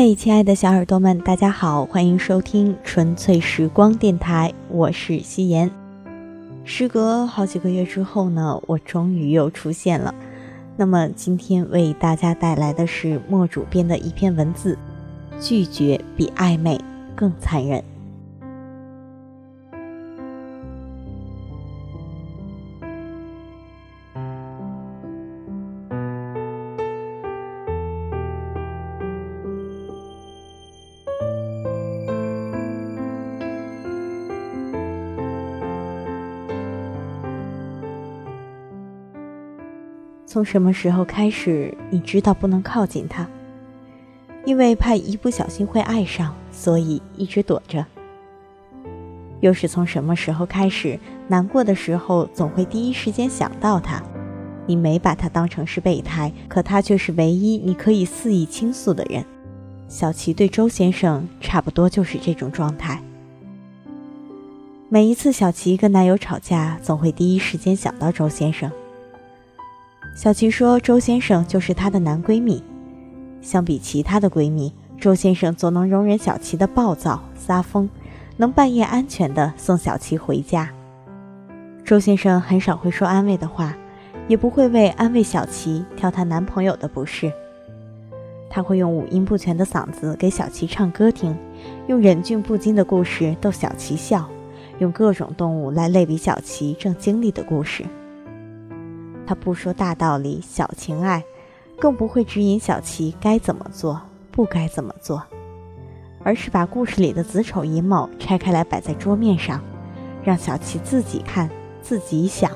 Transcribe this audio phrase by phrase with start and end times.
[0.00, 5.68] 嘿，亲爱的小耳朵们，大家好，欢迎收听纯粹时光电台，我是夕颜。
[6.62, 10.14] 时隔好几个月之后呢，我终于又出现了。
[10.76, 14.78] 那么今天为大家带来的是莫主编的一篇文字：
[15.40, 16.80] 拒绝比暧昧
[17.16, 17.82] 更残忍。
[40.30, 43.26] 从什么时候开始，你知道不能靠近他？
[44.44, 47.86] 因为怕一不小心会爱上，所以一直躲着。
[49.40, 54.02] 又是从什么时候开始，难过的时候总会第一时间想到他？
[54.66, 59.24] 你没把他当成是备胎，可他却是唯一你可以肆意倾诉的人。
[59.88, 63.02] 小琪对周先生差不多就是这种状态。
[64.90, 68.70] 每一次小琪跟男友吵架，总会第一时间想到周先生。
[70.18, 72.60] 小琪说：“周先生就是她的男闺蜜，
[73.40, 77.88] 相比其他的闺蜜，周先生总能容忍小琪的暴躁撒疯，
[78.36, 80.68] 能半夜安全的送小琪回家。
[81.84, 83.76] 周先生很少会说安慰的话，
[84.26, 87.32] 也不会为安慰小琪挑她男朋友的不是。
[88.50, 91.36] 他会用五音不全的嗓子给小琪唱歌听，
[91.86, 94.28] 用忍俊不禁的故事逗小琪笑，
[94.80, 97.84] 用各种动物来类比小琪正经历的故事。”
[99.28, 101.22] 他不说大道理、小情爱，
[101.78, 105.22] 更不会指引小琪该怎么做、不该怎么做，
[106.22, 109.62] 而是把故事里的子丑寅卯拆开来摆在桌面上，
[110.24, 111.50] 让小琪自己看、
[111.82, 112.50] 自己想。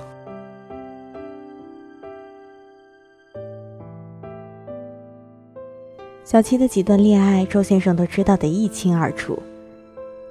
[6.25, 9.39] 小琪的几段恋爱，周先生都知道得一清二楚，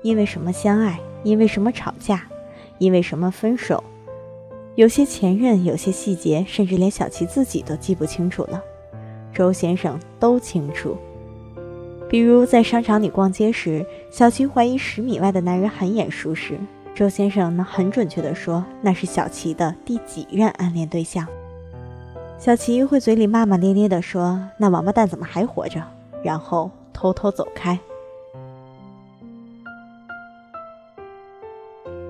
[0.02, 2.24] 因为什么相爱，因为什么吵架，
[2.80, 3.84] 因为什么分手。
[4.76, 8.64] 有些前任，有些细节，甚至连小琪自己都记不清楚了。
[9.34, 10.96] 周先生都清楚。
[12.10, 16.58] 比如在商场里逛街时，小琪怀疑十米外的男人很眼熟时，
[16.96, 21.28] 周先生能很准确地说那是小琪的第几任暗恋对象。
[22.38, 25.84] 小琪会嘴里骂骂咧咧地说那王八蛋怎么还活着，
[26.24, 27.80] 然后偷偷走开。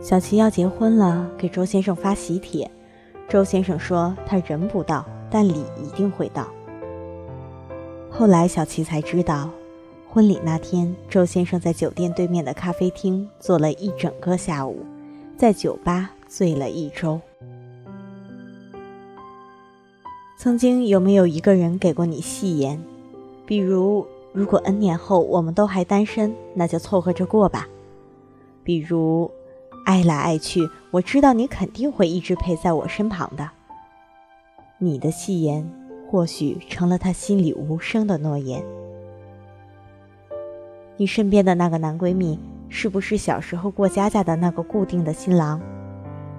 [0.01, 2.69] 小琪要结婚了，给周先生发喜帖。
[3.29, 6.47] 周先生说他人不到，但礼一定会到。
[8.09, 9.47] 后来小琪才知道，
[10.09, 14.79] 婚礼那天，周先生在酒店对面的咖啡厅坐了一整个下午，
[15.37, 17.21] 在酒吧醉了一周。
[20.35, 22.81] 曾经有没有一个人给过你戏言？
[23.45, 27.67] 比如，如果 N 年后我们都还单身，那就凑合着过吧。
[28.63, 29.29] 比如。
[29.85, 33.49] 爱来爱去，我知道你肯定会一直陪在我身旁的。
[34.77, 35.69] 你的戏言
[36.09, 38.63] 或许成了他心里无声的诺言。
[40.97, 45.59] 你身边的那个男闺蜜，是不是小时候过家家的那个固定的新郎？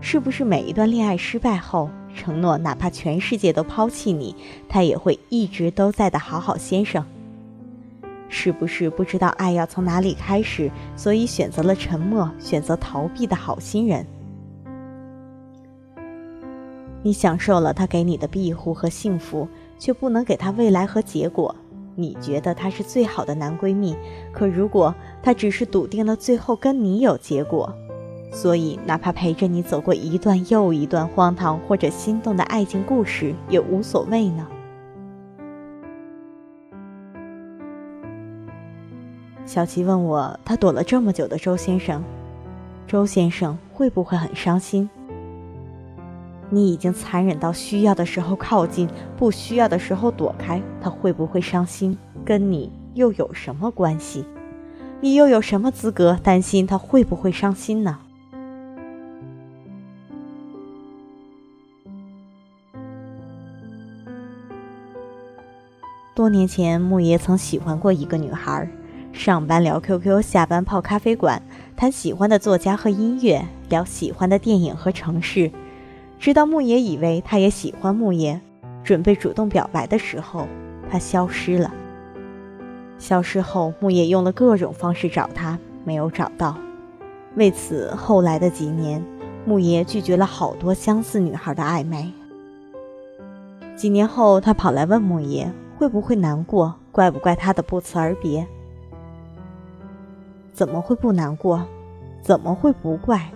[0.01, 4.35] 是不是每一段恋爱失败后，承诺哪怕全世界都抛弃你，
[4.69, 7.05] 他也会一直都在的好好先生？
[8.35, 14.07] 是不是不知道爱要从哪里开始，所以选择了沉默，选择逃避的好心人？
[17.03, 19.47] 你享受了他给你的庇护和幸福，
[19.79, 21.55] 却不能给他未来和结果。
[21.95, 23.95] 你觉得他是最好的男闺蜜，
[24.33, 27.71] 可如果他只是笃定了最后跟你有结果，
[28.33, 34.49] 所以哪怕陪着你走过一段又一段荒唐或者心动的爱情故事，也无所谓呢？
[39.53, 42.03] 小琪问我：“他躲了这么久的周先生，
[42.87, 44.89] 周先生会不会很伤心？
[46.49, 51.99] 你已经残忍到需要的时候靠近，不需要的时候躲开，他会不会伤心？
[52.25, 54.25] 跟你又有什么关系？
[55.03, 57.99] 你又有什么资格担心他会不会伤心呢？”
[66.17, 68.67] 多年前，木爷曾喜欢过一个女孩。
[69.13, 71.41] 上班聊 QQ，下班泡咖啡馆，
[71.77, 75.51] 谈喜欢的作家和音乐，聊喜欢的电影和城市，
[76.19, 78.41] 直到木野以为他也喜欢木野，
[78.83, 80.49] 准备主动表白的时候，
[80.91, 81.73] 他消失了。
[82.99, 86.57] 消失后，木野用了各种方式找他，没有找到。
[87.37, 89.05] 为此，后来的几年，
[89.45, 92.11] 木野拒绝了好多相似女孩的暧昧。
[93.77, 96.75] 几年后，他跑来问木野会不会难过。
[96.91, 98.47] 怪不怪他的不辞而别？
[100.53, 101.65] 怎么会不难过？
[102.21, 103.31] 怎么会不怪？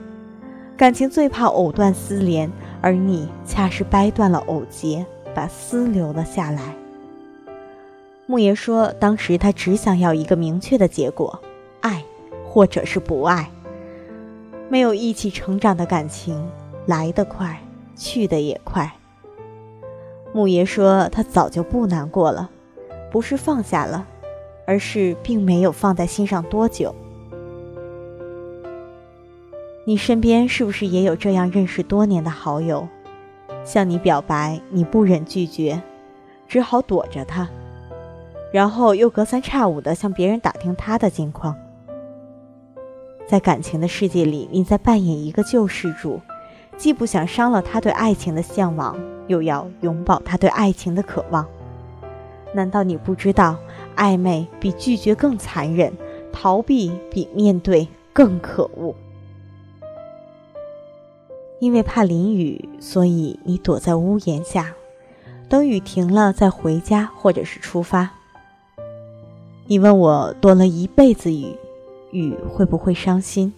[0.77, 2.51] 感情最怕藕断丝连，
[2.83, 5.05] 而你恰是掰断了藕节，
[5.35, 6.77] 把丝留了下来。
[8.27, 11.41] 木爷说，当时他只想要一个明确的结果：
[11.81, 12.05] 爱，
[12.45, 13.49] 或者是不爱。
[14.69, 16.47] 没有一起成长的感情，
[16.87, 17.59] 来得快，
[17.95, 18.93] 去得也快。
[20.35, 22.51] 木爷说，他早就不难过了，
[23.11, 24.07] 不是放下了，
[24.67, 26.95] 而是并没有放在心上多久。
[29.88, 32.88] 你身边是不是也有这样认识多年的好友，
[33.65, 35.81] 向你表白，你不忍拒绝，
[36.49, 37.49] 只好躲着他，
[38.53, 41.55] 然后又隔三差五的向别人打听他的近况。
[43.29, 46.21] 在感情的世界里，你在扮演一个救世主，
[46.77, 48.99] 既不想伤了他对爱情的向往，
[49.29, 51.47] 又要永葆他对爱情的渴望。
[52.53, 53.56] 难道你不知道，
[53.94, 55.93] 暧昧比拒绝更残忍，
[56.32, 58.93] 逃避比面对更可恶？
[61.58, 64.75] 因为怕淋雨，所以你躲在屋檐下，
[65.49, 68.11] 等雨停了再回家，或者是出发。
[69.67, 71.56] 你问我躲了一辈子雨，
[72.12, 73.53] 雨会不会伤心？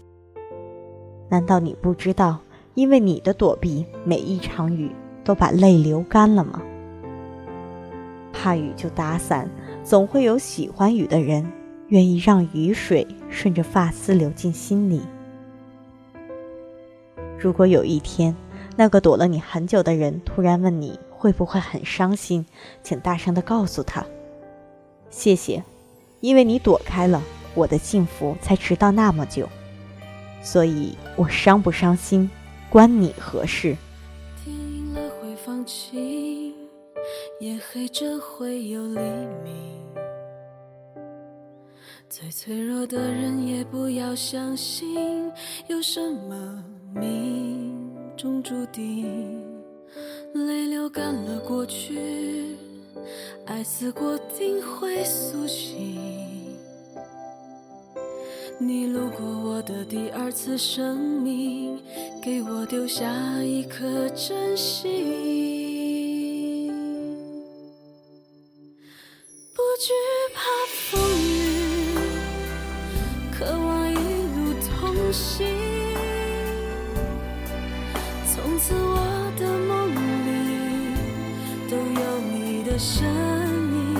[1.28, 2.38] 难道你不知道，
[2.74, 4.90] 因为你的躲避，每一场雨
[5.24, 6.62] 都把泪流干了吗？
[8.32, 9.50] 怕雨就打伞，
[9.82, 11.44] 总会有喜欢雨的人，
[11.88, 15.02] 愿意让雨水顺着发丝流进心里。
[17.38, 18.34] 如果有一天，
[18.76, 22.44] 那个躲了你很久的人突然问你会不会很伤心，
[22.82, 24.04] 请大声的告诉他
[25.08, 25.62] ：“谢谢，
[26.18, 27.22] 因为你躲开了，
[27.54, 29.48] 我的幸福才迟到那么久。
[30.42, 32.28] 所以，我伤不伤心，
[32.68, 33.76] 关你何事？”
[34.44, 36.52] 天阴了会放晴，
[37.38, 39.00] 夜黑着会有黎
[39.44, 39.78] 明。
[42.08, 45.30] 最脆弱的人也不要相信
[45.68, 46.64] 有什么。
[46.94, 49.42] 命中注定，
[50.32, 52.56] 泪流干了过去，
[53.46, 55.98] 爱死过定会苏醒。
[58.58, 61.78] 你路过我的第二次生命，
[62.20, 63.06] 给我丢下
[63.42, 64.88] 一颗真心，
[69.54, 69.92] 不惧
[70.34, 70.40] 怕
[70.90, 71.94] 风雨，
[73.32, 75.77] 渴望一路同行。
[78.58, 78.98] 每次我
[79.38, 80.28] 的梦里
[81.70, 83.94] 都有你的身影。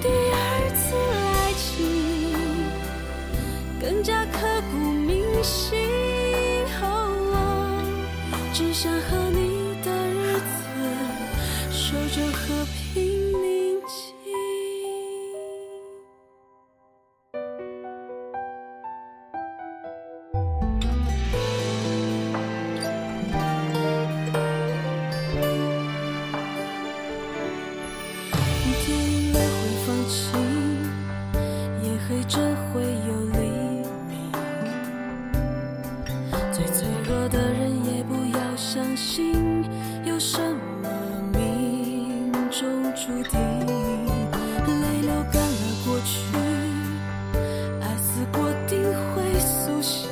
[0.00, 0.40] 第二
[0.74, 1.68] 次爱情
[3.78, 4.38] 更加刻
[4.72, 6.06] 骨铭心。
[8.58, 10.56] 只想和你的日子
[11.70, 12.32] 守着
[42.96, 43.38] 注定
[44.80, 46.16] 泪流干了过去
[47.82, 50.08] 爱死过定会苏醒。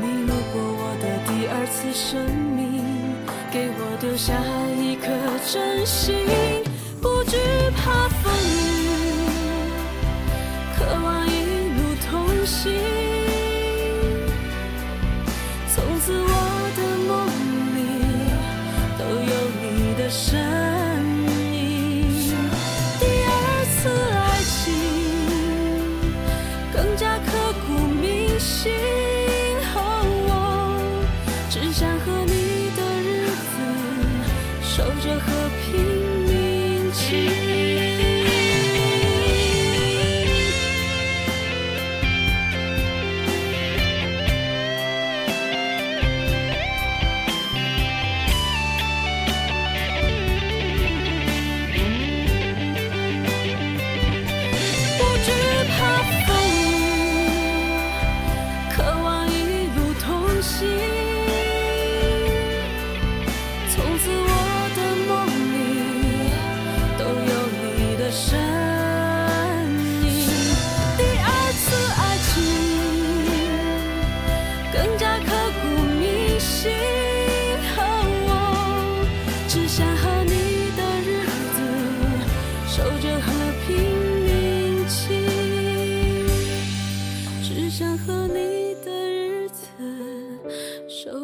[0.00, 2.84] 你路过我的第二次生命
[3.50, 4.32] 给我留下
[4.80, 5.08] 一颗
[5.44, 6.59] 真心。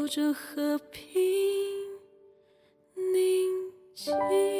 [0.08, 1.20] 着和平
[2.94, 4.55] 宁静。